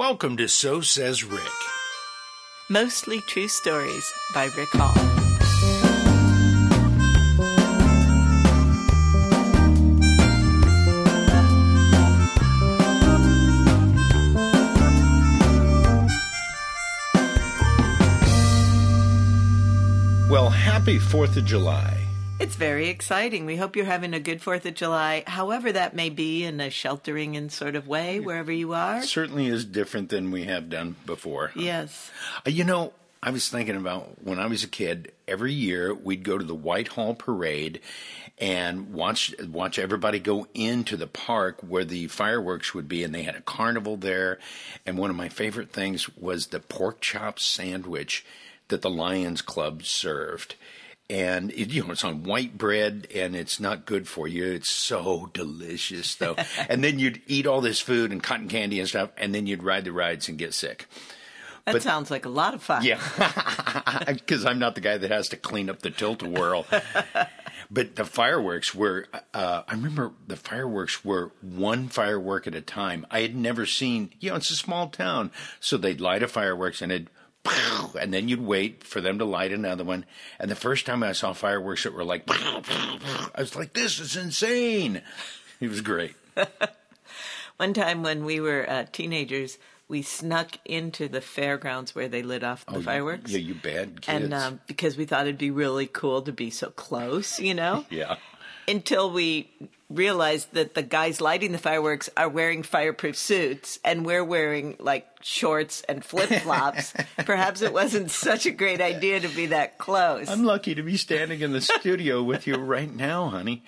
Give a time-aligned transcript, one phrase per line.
[0.00, 1.42] Welcome to So Says Rick.
[2.70, 4.94] Mostly True Stories by Rick Hall.
[20.30, 22.09] Well, happy 4th of July.
[22.40, 23.44] It's very exciting.
[23.44, 26.70] We hope you're having a good 4th of July, however that may be in a
[26.70, 29.02] sheltering in sort of way, wherever you are.
[29.02, 31.52] Certainly is different than we have done before.
[31.54, 32.10] Yes.
[32.46, 36.22] Uh, You know, I was thinking about when I was a kid, every year we'd
[36.22, 37.80] go to the Whitehall Parade
[38.38, 43.22] and watch watch everybody go into the park where the fireworks would be and they
[43.24, 44.38] had a carnival there
[44.86, 48.24] and one of my favorite things was the pork chop sandwich
[48.68, 50.54] that the Lions Club served.
[51.10, 54.44] And it, you know it's on white bread, and it's not good for you.
[54.44, 56.36] It's so delicious, though.
[56.68, 59.64] and then you'd eat all this food and cotton candy and stuff, and then you'd
[59.64, 60.86] ride the rides and get sick.
[61.64, 62.84] That But- sounds like a lot of fun.
[62.84, 63.00] Yeah,
[64.06, 66.64] because I'm not the guy that has to clean up the tilt a whirl.
[67.70, 73.06] but the fireworks were, uh, I remember the fireworks were one firework at a time.
[73.10, 76.80] I had never seen, you know, it's a small town, so they'd light a fireworks
[76.80, 77.10] and it'd,
[77.98, 80.04] and then you'd wait for them to light another one.
[80.38, 84.16] And the first time I saw fireworks that were like, I was like, this is
[84.16, 85.02] insane.
[85.60, 86.14] It was great.
[87.56, 92.42] One time when we were uh, teenagers, we snuck into the fairgrounds where they lit
[92.44, 93.32] off the fireworks.
[93.32, 94.08] Oh, Yeah, you bad kids.
[94.08, 97.84] And um, because we thought it'd be really cool to be so close, you know?
[97.90, 98.16] yeah.
[98.68, 99.50] until we
[99.90, 105.06] realized that the guys lighting the fireworks are wearing fireproof suits and we're wearing like
[105.20, 106.94] shorts and flip flops.
[107.18, 110.30] Perhaps it wasn't such a great idea to be that close.
[110.30, 113.64] I'm lucky to be standing in the studio with you right now, honey.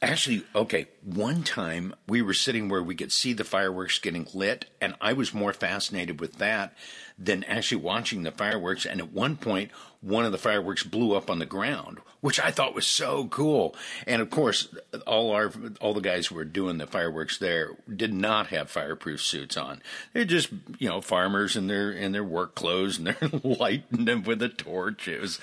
[0.00, 4.66] Actually, okay, one time we were sitting where we could see the fireworks getting lit,
[4.80, 6.74] and I was more fascinated with that
[7.18, 8.84] than actually watching the fireworks.
[8.84, 12.50] And at one point, one of the fireworks blew up on the ground, which I
[12.50, 13.76] thought was so cool.
[14.06, 14.74] And of course,
[15.06, 15.48] all our
[15.80, 19.82] all the guys who were doing the fireworks there did not have fireproof suits on.
[20.12, 24.22] They're just you know farmers in their in their work clothes, and they're lighting them
[24.22, 25.08] with a torch.
[25.08, 25.38] It was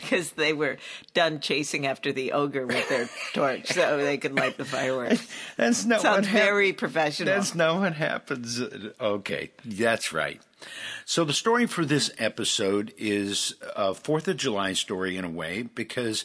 [0.00, 0.78] because they were
[1.14, 5.26] done chasing after the ogre with their torch so they could light the fireworks.
[5.56, 7.34] That's not Sounds what hap- very professional.
[7.34, 8.60] That's not what happens.
[9.00, 10.40] Okay, that's right.
[11.06, 15.62] So the story for this episode is a Fourth of July story in a way
[15.62, 16.24] because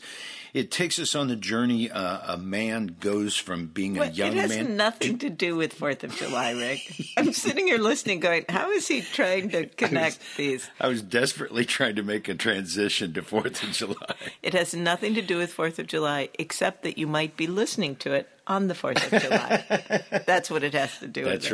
[0.54, 4.32] it takes us on the journey uh, a man goes from being a But young
[4.32, 4.78] it has man.
[4.78, 6.80] nothing to do with Fourth of July, Rick.
[7.18, 11.66] I'm sitting here listening, going, "How is he trying to connect these?" I was desperately
[11.66, 14.16] trying to make a transition to Fourth of July.
[14.42, 17.96] It has nothing to do with Fourth of July, except that you might be listening
[17.98, 20.02] to it on the Fourth of July.
[20.26, 21.54] That's what it has to do with That's it.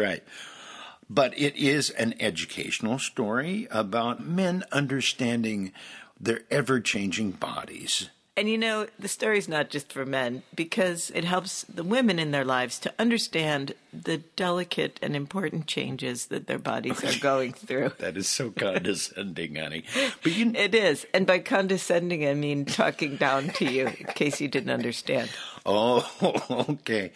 [1.10, 5.72] But it is an educational story about men understanding
[6.20, 8.10] their ever changing bodies.
[8.38, 12.32] And you know, the story's not just for men because it helps the women in
[12.32, 17.94] their lives to understand the delicate and important changes that their bodies are going through.
[18.00, 19.86] That is so condescending, honey.
[20.22, 21.06] But you, It is.
[21.14, 25.30] And by condescending, I mean talking down to you in case you didn't understand.
[25.66, 27.14] oh, okay.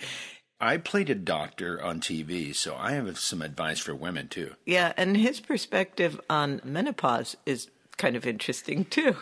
[0.62, 4.56] I played a doctor on TV, so I have some advice for women too.
[4.66, 9.16] Yeah, and his perspective on menopause is kind of interesting too.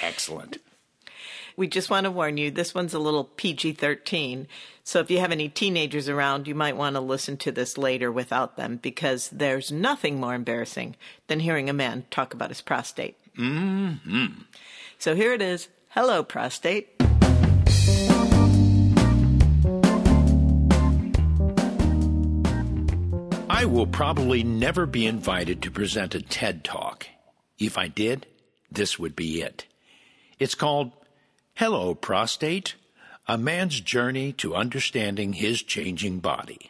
[0.00, 0.58] Excellent.
[1.56, 4.48] We just want to warn you this one's a little PG 13.
[4.82, 8.10] So if you have any teenagers around, you might want to listen to this later
[8.10, 10.96] without them because there's nothing more embarrassing
[11.28, 13.16] than hearing a man talk about his prostate.
[13.38, 14.42] Mm-hmm.
[14.98, 16.88] So here it is Hello, prostate.
[23.56, 27.06] I will probably never be invited to present a TED Talk.
[27.56, 28.26] If I did,
[28.68, 29.66] this would be it.
[30.40, 30.90] It's called
[31.54, 32.74] Hello, Prostate
[33.28, 36.68] A Man's Journey to Understanding His Changing Body.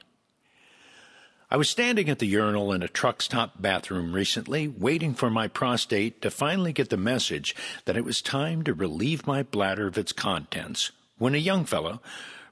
[1.51, 5.49] I was standing at the urinal in a truck stop bathroom recently, waiting for my
[5.49, 7.57] prostate to finally get the message
[7.87, 12.03] that it was time to relieve my bladder of its contents, when a young fellow,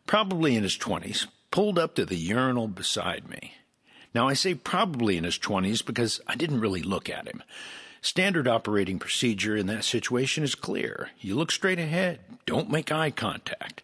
[0.06, 3.52] probably in his twenties, pulled up to the urinal beside me.
[4.14, 7.42] Now, I say probably in his 20s because I didn't really look at him.
[8.00, 11.10] Standard operating procedure in that situation is clear.
[11.20, 13.82] You look straight ahead, don't make eye contact.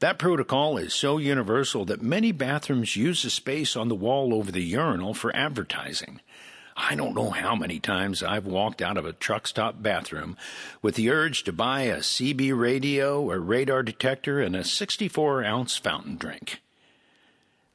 [0.00, 4.52] That protocol is so universal that many bathrooms use the space on the wall over
[4.52, 6.20] the urinal for advertising.
[6.76, 10.36] I don't know how many times I've walked out of a truck stop bathroom
[10.80, 15.76] with the urge to buy a CB radio, a radar detector, and a 64 ounce
[15.76, 16.62] fountain drink.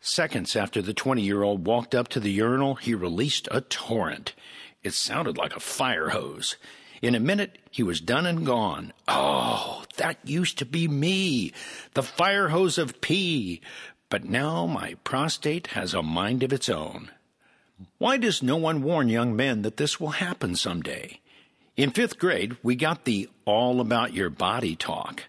[0.08, 4.36] Seconds after the 20 year old walked up to the urinal, he released a torrent.
[4.84, 6.58] It sounded like a fire hose.
[7.02, 8.94] In a minute, he was done and gone.
[9.08, 11.54] Oh, that used to be me,
[11.96, 13.62] the fire hose of pee.
[14.10, 17.10] But now my prostate has a mind of its own.
[17.98, 21.20] Why does no one warn young men that this will happen someday?
[21.76, 25.24] In fifth grade, we got the all about your body talk.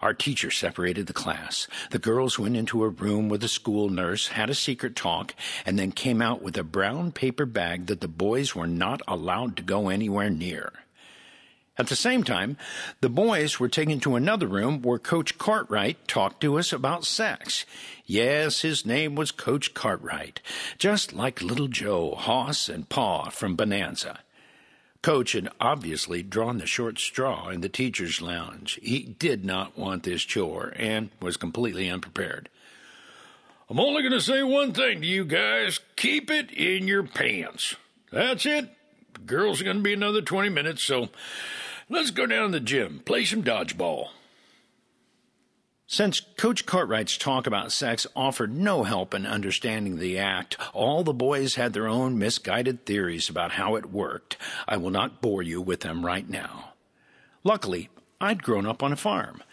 [0.00, 1.66] Our teacher separated the class.
[1.90, 5.34] The girls went into a room with a school nurse, had a secret talk,
[5.64, 9.56] and then came out with a brown paper bag that the boys were not allowed
[9.56, 10.72] to go anywhere near.
[11.78, 12.56] At the same time,
[13.00, 17.66] the boys were taken to another room where Coach Cartwright talked to us about sex.
[18.06, 20.40] Yes, his name was Coach Cartwright,
[20.78, 24.20] just like little Joe, Hoss, and Pa from Bonanza.
[25.02, 28.78] Coach had obviously drawn the short straw in the teacher's lounge.
[28.82, 32.48] He did not want this chore and was completely unprepared.
[33.68, 37.74] I'm only going to say one thing to you guys keep it in your pants.
[38.12, 38.70] That's it.
[39.14, 41.08] The girls are going to be another 20 minutes, so
[41.88, 44.08] let's go down to the gym, play some dodgeball.
[45.88, 51.14] Since Coach Cartwright's talk about sex offered no help in understanding the act, all the
[51.14, 54.36] boys had their own misguided theories about how it worked.
[54.66, 56.72] I will not bore you with them right now.
[57.44, 57.88] Luckily,
[58.20, 59.44] I'd grown up on a farm.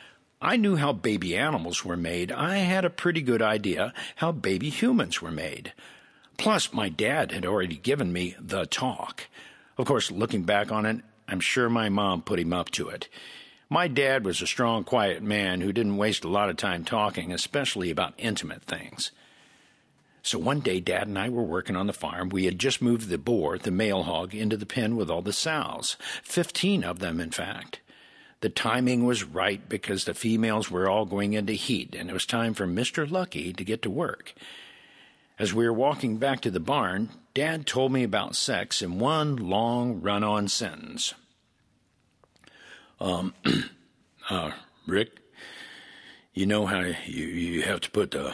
[0.41, 2.31] I knew how baby animals were made.
[2.31, 5.71] I had a pretty good idea how baby humans were made.
[6.37, 9.27] Plus, my dad had already given me the talk.
[9.77, 10.97] Of course, looking back on it,
[11.27, 13.07] I'm sure my mom put him up to it.
[13.73, 17.33] My dad was a strong, quiet man who didn't waste a lot of time talking,
[17.33, 19.09] especially about intimate things.
[20.21, 22.29] So one day, Dad and I were working on the farm.
[22.29, 25.33] We had just moved the boar, the male hog, into the pen with all the
[25.33, 25.97] sows.
[26.21, 27.79] Fifteen of them, in fact.
[28.41, 32.27] The timing was right because the females were all going into heat, and it was
[32.27, 33.09] time for Mr.
[33.09, 34.35] Lucky to get to work.
[35.39, 39.35] As we were walking back to the barn, Dad told me about sex in one
[39.35, 41.15] long run on sentence.
[43.03, 43.33] Um,
[44.29, 44.51] uh,
[44.87, 45.19] Rick,
[46.33, 48.33] you know how you, you have to put the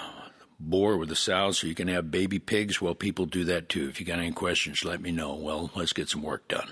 [0.60, 2.80] boar with the sow so you can have baby pigs?
[2.80, 3.90] Well, people do that too.
[3.90, 5.34] If you got any questions, let me know.
[5.34, 6.72] Well, let's get some work done.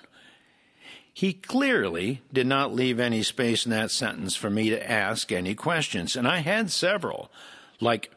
[1.12, 5.56] He clearly did not leave any space in that sentence for me to ask any
[5.56, 7.32] questions, and I had several.
[7.82, 8.12] Like,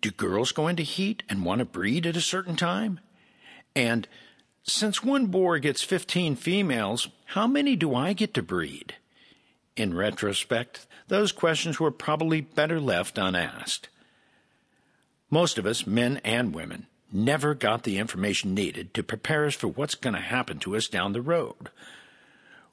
[0.00, 3.00] do girls go into heat and want to breed at a certain time?
[3.76, 4.08] And
[4.62, 8.94] since one boar gets 15 females, how many do I get to breed?
[9.76, 13.88] In retrospect, those questions were probably better left unasked.
[15.30, 19.68] Most of us, men and women, never got the information needed to prepare us for
[19.68, 21.70] what's going to happen to us down the road.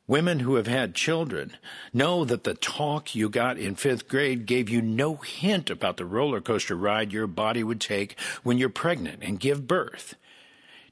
[0.07, 1.57] Women who have had children
[1.93, 6.05] know that the talk you got in fifth grade gave you no hint about the
[6.05, 10.15] roller coaster ride your body would take when you're pregnant and give birth.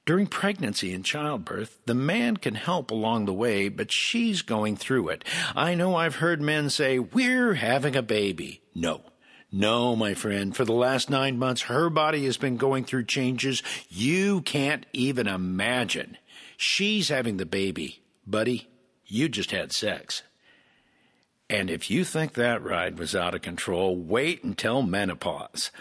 [0.05, 5.09] During pregnancy and childbirth, the man can help along the way, but she's going through
[5.09, 5.25] it.
[5.55, 8.61] I know I've heard men say, We're having a baby.
[8.75, 9.01] No.
[9.51, 13.63] No, my friend, for the last nine months, her body has been going through changes
[13.89, 16.17] you can't even imagine.
[16.57, 18.03] She's having the baby.
[18.27, 18.67] Buddy,
[19.05, 20.23] you just had sex.
[21.49, 25.71] And if you think that ride was out of control, wait until menopause.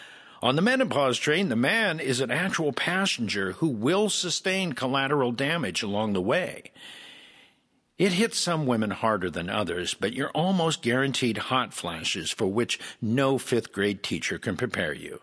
[0.44, 5.82] On the menopause train, the man is an actual passenger who will sustain collateral damage
[5.82, 6.70] along the way.
[7.96, 12.78] It hits some women harder than others, but you're almost guaranteed hot flashes for which
[13.00, 15.22] no fifth grade teacher can prepare you.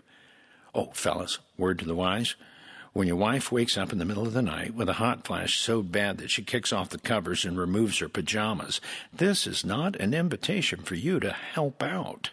[0.73, 2.33] Oh, fellas, word to the wise.
[2.93, 5.59] When your wife wakes up in the middle of the night with a hot flash
[5.59, 8.81] so bad that she kicks off the covers and removes her pajamas,
[9.13, 12.31] this is not an invitation for you to help out.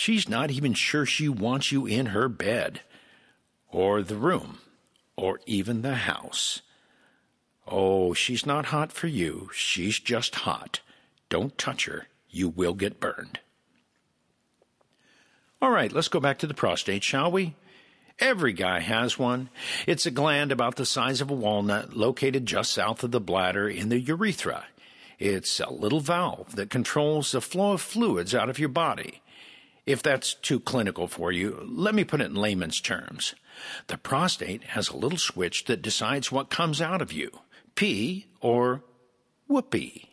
[0.00, 2.82] She's not even sure she wants you in her bed,
[3.68, 4.60] or the room,
[5.16, 6.62] or even the house.
[7.66, 9.50] Oh, she's not hot for you.
[9.52, 10.82] She's just hot.
[11.28, 12.06] Don't touch her.
[12.30, 13.40] You will get burned.
[15.60, 17.56] All right, let's go back to the prostate, shall we?
[18.20, 19.48] Every guy has one.
[19.84, 23.68] It's a gland about the size of a walnut located just south of the bladder
[23.68, 24.66] in the urethra.
[25.18, 29.22] It's a little valve that controls the flow of fluids out of your body.
[29.88, 33.34] If that's too clinical for you, let me put it in layman's terms.
[33.86, 37.30] The prostate has a little switch that decides what comes out of you
[37.74, 38.82] pee or
[39.46, 40.10] whoopee.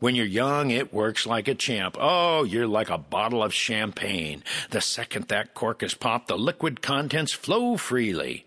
[0.00, 1.96] When you're young, it works like a champ.
[1.98, 4.44] Oh, you're like a bottle of champagne.
[4.68, 8.44] The second that cork is popped, the liquid contents flow freely.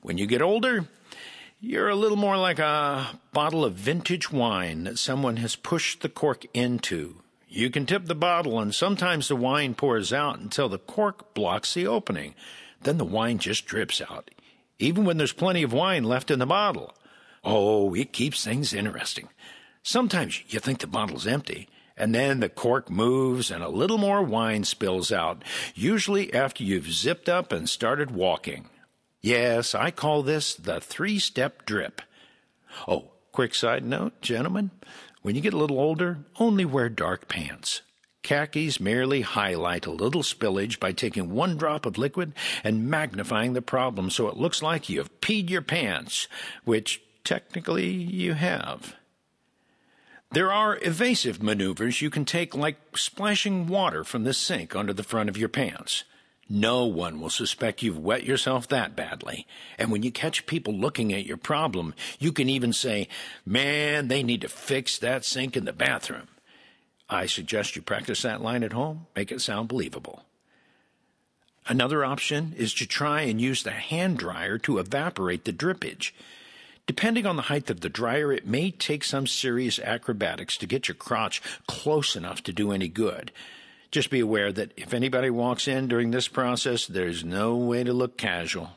[0.00, 0.88] When you get older,
[1.60, 6.08] you're a little more like a bottle of vintage wine that someone has pushed the
[6.08, 7.22] cork into.
[7.48, 11.72] You can tip the bottle, and sometimes the wine pours out until the cork blocks
[11.72, 12.34] the opening.
[12.82, 14.30] Then the wine just drips out,
[14.78, 16.94] even when there's plenty of wine left in the bottle.
[17.42, 19.28] Oh, it keeps things interesting.
[19.82, 24.22] Sometimes you think the bottle's empty, and then the cork moves and a little more
[24.22, 25.42] wine spills out,
[25.74, 28.68] usually after you've zipped up and started walking.
[29.22, 32.02] Yes, I call this the three step drip.
[32.86, 34.70] Oh, quick side note, gentlemen.
[35.28, 37.82] When you get a little older, only wear dark pants.
[38.22, 42.32] Khakis merely highlight a little spillage by taking one drop of liquid
[42.64, 46.28] and magnifying the problem so it looks like you've peed your pants,
[46.64, 48.96] which technically you have.
[50.32, 55.02] There are evasive maneuvers you can take, like splashing water from the sink onto the
[55.02, 56.04] front of your pants.
[56.48, 59.46] No one will suspect you've wet yourself that badly.
[59.76, 63.08] And when you catch people looking at your problem, you can even say,
[63.44, 66.28] Man, they need to fix that sink in the bathroom.
[67.10, 70.24] I suggest you practice that line at home, make it sound believable.
[71.66, 76.12] Another option is to try and use the hand dryer to evaporate the drippage.
[76.86, 80.88] Depending on the height of the dryer, it may take some serious acrobatics to get
[80.88, 83.30] your crotch close enough to do any good.
[83.90, 87.92] Just be aware that if anybody walks in during this process, there's no way to
[87.92, 88.70] look casual.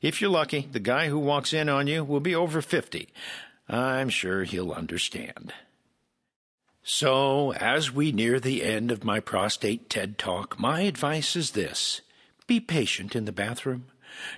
[0.00, 3.08] If you're lucky, the guy who walks in on you will be over 50.
[3.68, 5.52] I'm sure he'll understand.
[6.82, 12.00] So, as we near the end of my prostate TED Talk, my advice is this
[12.46, 13.86] be patient in the bathroom.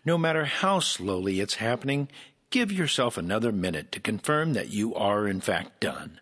[0.05, 2.09] No matter how slowly it's happening,
[2.51, 6.21] give yourself another minute to confirm that you are in fact done.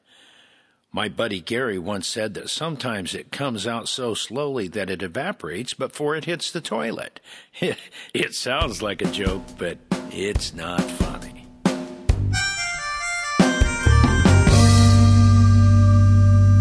[0.97, 5.75] My buddy Gary once said that sometimes it comes out so slowly that it evaporates
[5.75, 7.21] before it hits the toilet.
[8.15, 9.77] It, sounds like a joke, but
[10.11, 11.47] it's not funny.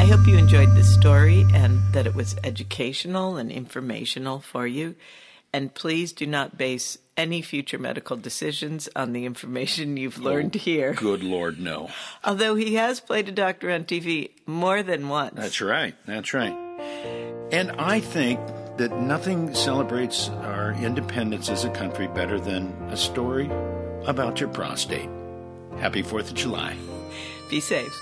[0.01, 4.97] I hope you enjoyed this story and that it was educational and informational for you.
[5.55, 10.57] And please do not base any future medical decisions on the information you've oh, learned
[10.57, 10.91] oh, here.
[10.91, 11.89] Good Lord, no.
[12.25, 15.35] Although he has played a doctor on TV more than once.
[15.35, 15.95] That's right.
[16.05, 16.53] That's right.
[17.53, 18.41] And I think
[18.75, 23.49] that nothing celebrates our independence as a country better than a story
[24.07, 25.09] about your prostate.
[25.77, 26.75] Happy 4th of July.
[27.49, 27.97] Be safe.